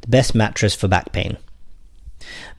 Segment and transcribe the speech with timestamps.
[0.00, 1.36] the best mattress for back pain.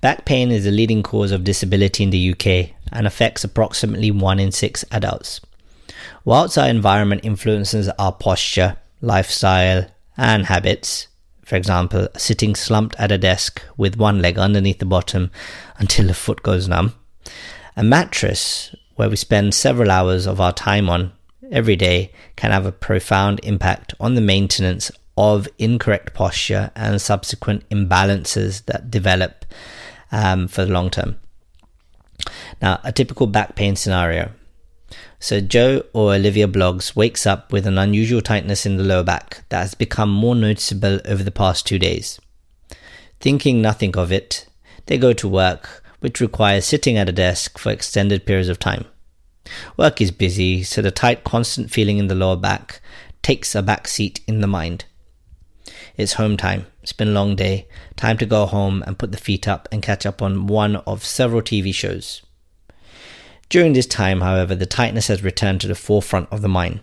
[0.02, 4.39] Back pain is the leading cause of disability in the UK and affects approximately 1
[4.39, 5.41] in 6 adults.
[6.25, 9.86] Whilst our environment influences our posture, lifestyle,
[10.17, 11.07] and habits,
[11.44, 15.32] for example, sitting slumped at a desk with one leg underneath the bottom
[15.78, 16.94] until the foot goes numb,
[17.76, 21.12] a mattress where we spend several hours of our time on
[21.52, 27.68] every day can have a profound impact on the maintenance of incorrect posture and subsequent
[27.69, 29.43] imbalances that develop
[30.14, 31.19] um, for the long term.
[32.61, 34.31] Now, a typical back pain scenario.
[35.19, 39.44] So, Joe or Olivia Bloggs wakes up with an unusual tightness in the lower back
[39.50, 42.17] that has become more noticeable over the past two days.
[43.19, 44.47] Thinking nothing of it,
[44.86, 48.86] they go to work, which requires sitting at a desk for extended periods of time.
[49.75, 52.80] Work is busy, so the tight, constant feeling in the lower back
[53.22, 54.86] takes a back seat in the mind.
[56.00, 56.66] It's home time.
[56.81, 57.67] It's been a long day.
[57.98, 61.03] Time to go home and put the feet up and catch up on one of
[61.03, 62.22] several TV shows.
[63.50, 66.80] During this time, however, the tightness has returned to the forefront of the mind.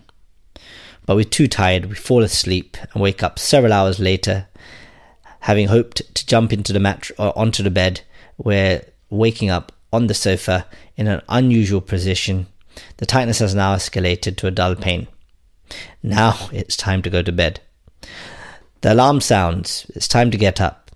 [1.07, 4.49] But we're too tired, we fall asleep and wake up several hours later,
[5.39, 8.01] having hoped to jump into the mat or onto the bed.
[8.37, 12.45] We're waking up on the sofa in an unusual position.
[12.97, 15.07] The tightness has now escalated to a dull pain.
[16.03, 17.61] Now it's time to go to bed.
[18.81, 19.85] The alarm sounds.
[19.95, 20.91] It's time to get up.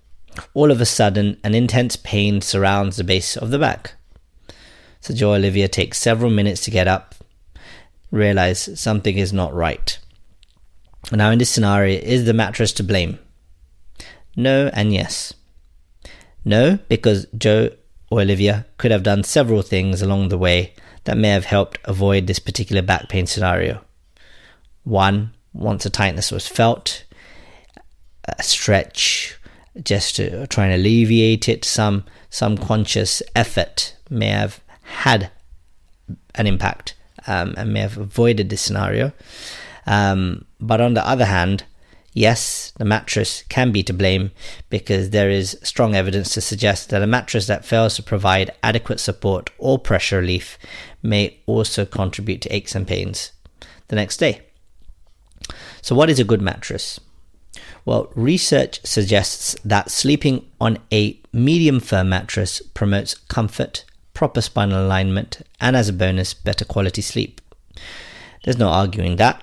[0.54, 3.94] All of a sudden, an intense pain surrounds the base of the back.
[5.00, 7.14] So Joe Olivia takes several minutes to get up,
[8.10, 9.98] realize something is not right.
[11.10, 13.18] Now, in this scenario, is the mattress to blame?
[14.36, 15.34] No and yes.
[16.44, 17.70] No, because Joe
[18.10, 20.74] or Olivia could have done several things along the way
[21.04, 23.82] that may have helped avoid this particular back pain scenario.
[24.84, 27.04] One, once a tightness was felt,
[28.24, 29.36] a stretch,
[29.82, 35.30] just to try and alleviate it, some some conscious effort may have had
[36.34, 36.94] an impact
[37.26, 39.12] um, and may have avoided this scenario.
[39.86, 41.64] Um, but on the other hand,
[42.12, 44.30] yes, the mattress can be to blame
[44.70, 49.00] because there is strong evidence to suggest that a mattress that fails to provide adequate
[49.00, 50.58] support or pressure relief
[51.02, 53.32] may also contribute to aches and pains
[53.88, 54.42] the next day.
[55.80, 57.00] So, what is a good mattress?
[57.84, 63.84] Well, research suggests that sleeping on a medium firm mattress promotes comfort,
[64.14, 67.40] proper spinal alignment, and as a bonus, better quality sleep.
[68.44, 69.42] There's no arguing that.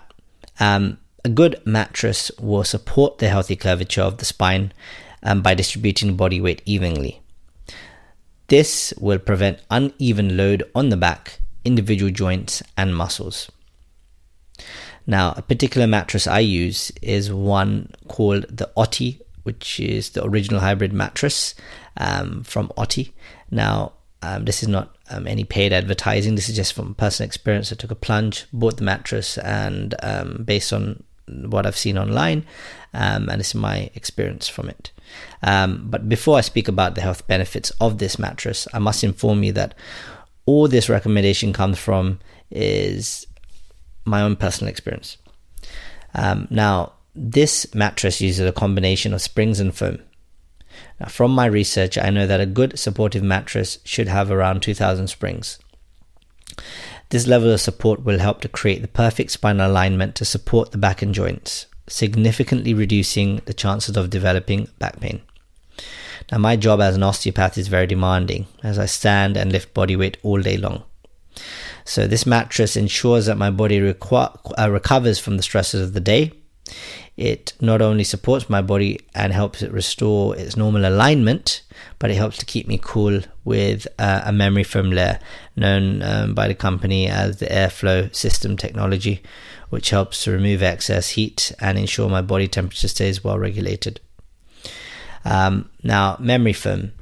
[0.59, 4.71] Um, a good mattress will support the healthy curvature of the spine
[5.23, 7.21] um, by distributing body weight evenly.
[8.47, 13.51] This will prevent uneven load on the back, individual joints, and muscles.
[15.07, 20.59] Now, a particular mattress I use is one called the Otty, which is the original
[20.59, 21.55] hybrid mattress
[21.97, 23.13] um, from Otty.
[23.49, 26.35] Now, um, this is not um, any paid advertising.
[26.35, 27.71] This is just from personal experience.
[27.71, 32.45] I took a plunge, bought the mattress, and um, based on what I've seen online,
[32.93, 34.91] um, and is my experience from it.
[35.43, 39.43] Um, but before I speak about the health benefits of this mattress, I must inform
[39.43, 39.73] you that
[40.45, 42.19] all this recommendation comes from
[42.51, 43.27] is
[44.05, 45.17] my own personal experience.
[46.13, 49.99] Um, now, this mattress uses a combination of springs and foam.
[50.99, 55.07] Now, from my research, I know that a good supportive mattress should have around 2000
[55.07, 55.59] springs.
[57.09, 60.77] This level of support will help to create the perfect spinal alignment to support the
[60.77, 65.21] back and joints, significantly reducing the chances of developing back pain.
[66.31, 69.95] Now, my job as an osteopath is very demanding as I stand and lift body
[69.95, 70.83] weight all day long.
[71.85, 75.99] So, this mattress ensures that my body reco- uh, recovers from the stresses of the
[75.99, 76.33] day.
[77.17, 81.63] It not only supports my body and helps it restore its normal alignment,
[81.97, 85.19] but it helps to keep me cool with uh, a memory foam layer
[85.55, 89.21] known um, by the company as the airflow system technology,
[89.69, 93.99] which helps to remove excess heat and ensure my body temperature stays well regulated.
[95.25, 96.93] Um, now, memory foam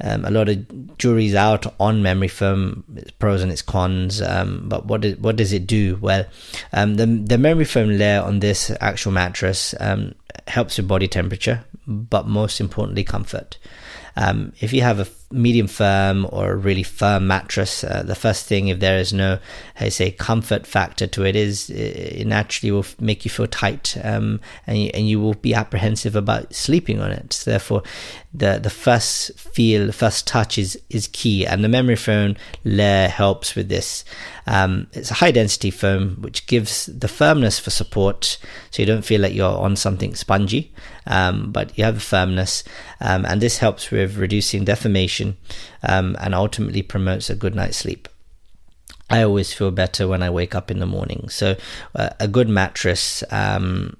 [0.00, 4.20] um, a lot of juries out on memory foam, its pros and its cons.
[4.20, 5.96] Um, but what does it do?
[6.00, 6.26] Well,
[6.72, 10.14] um, the the memory foam layer on this actual mattress um,
[10.48, 13.58] helps with body temperature, but most importantly, comfort.
[14.16, 18.68] Um, if you have a medium firm or really firm mattress, uh, the first thing,
[18.68, 19.38] if there is no,
[19.80, 24.40] I say, comfort factor to it, is it naturally will make you feel tight, um,
[24.66, 27.42] and you, and you will be apprehensive about sleeping on it.
[27.44, 27.82] Therefore,
[28.34, 33.08] the the first feel, the first touch is is key, and the memory foam layer
[33.08, 34.04] helps with this.
[34.46, 38.38] Um, it's a high density foam which gives the firmness for support,
[38.70, 40.72] so you don't feel like you're on something spongy,
[41.06, 42.64] um, but you have a firmness,
[43.00, 45.21] um, and this helps with reducing deformation
[45.82, 48.08] um, and ultimately promotes a good night's sleep.
[49.10, 51.28] I always feel better when I wake up in the morning.
[51.28, 51.56] So,
[51.94, 53.96] uh, a good mattress, um,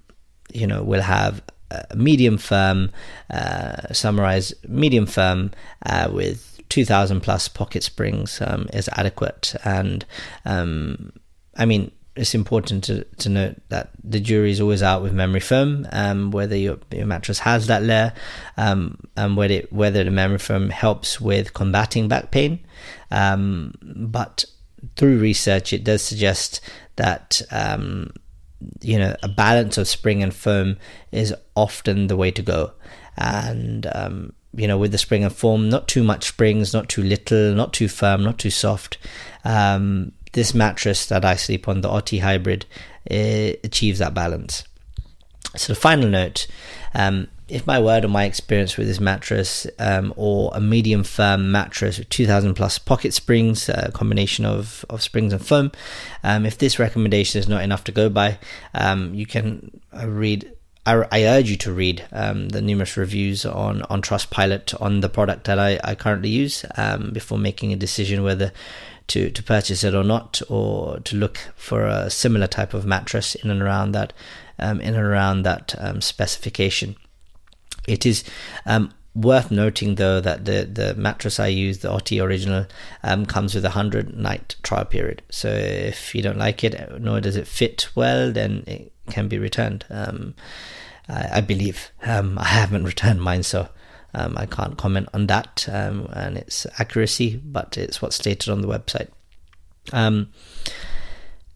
[0.52, 2.90] you know, will have a medium firm,
[3.30, 5.50] uh, summarize medium firm
[5.86, 9.54] uh, with 2000 plus pocket springs um, is adequate.
[9.64, 10.04] And
[10.44, 11.12] um,
[11.56, 15.40] I mean, it's important to, to note that the jury is always out with memory
[15.40, 18.12] foam, um, whether your, your mattress has that layer,
[18.58, 22.60] um, and whether it, whether the memory foam helps with combating back pain.
[23.10, 24.44] Um, but
[24.96, 26.60] through research, it does suggest
[26.96, 28.12] that um,
[28.80, 30.76] you know a balance of spring and foam
[31.10, 32.72] is often the way to go,
[33.16, 37.02] and um, you know with the spring and foam, not too much springs, not too
[37.02, 38.98] little, not too firm, not too soft.
[39.44, 42.66] Um, this mattress that I sleep on, the Otty Hybrid,
[43.10, 44.64] achieves that balance.
[45.56, 46.46] So the final note,
[46.94, 51.52] um, if my word or my experience with this mattress, um, or a medium firm
[51.52, 55.70] mattress with 2000 plus pocket springs, a combination of, of springs and foam,
[56.24, 58.38] um, if this recommendation is not enough to go by,
[58.72, 60.50] um, you can uh, read
[60.84, 65.08] I, I, urge you to read um, the numerous reviews on on Trustpilot on the
[65.08, 68.52] product that I, I currently use um, before making a decision whether
[69.08, 73.34] to to purchase it or not, or to look for a similar type of mattress
[73.36, 74.12] in and around that
[74.58, 76.96] um, in and around that um, specification.
[77.86, 78.24] It is
[78.66, 82.66] um, worth noting though that the the mattress I use, the Otty original,
[83.04, 85.22] um, comes with a hundred night trial period.
[85.30, 89.38] So if you don't like it, nor does it fit well, then it can be
[89.38, 89.84] returned.
[89.90, 90.34] Um,
[91.08, 93.68] I, I, believe um, I haven't returned mine, so
[94.14, 98.60] um, I can't comment on that um, and its accuracy, but it's what's stated on
[98.60, 99.08] the website.
[99.92, 100.30] Um,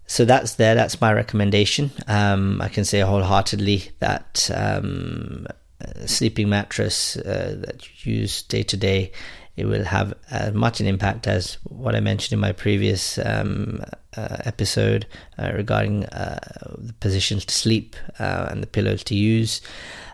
[0.06, 0.74] so that's there.
[0.74, 1.90] That's my recommendation.
[2.06, 4.50] Um, I can say wholeheartedly that
[6.06, 9.12] sleeping mattress uh, that you use day to day,
[9.56, 13.82] it will have as much an impact as what I mentioned in my previous um,
[14.16, 15.06] uh, episode
[15.38, 16.38] uh, regarding uh,
[16.78, 19.60] the positions to sleep uh, and the pillows to use.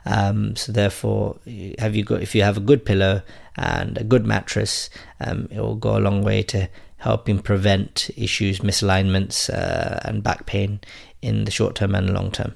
[0.04, 1.38] Um, so therefore,
[1.78, 3.22] have you got if you have a good pillow
[3.56, 4.90] and a good mattress,
[5.20, 6.68] um, it will go a long way to
[6.98, 10.80] helping prevent issues, misalignments, uh, and back pain
[11.20, 12.54] in the short term and long term.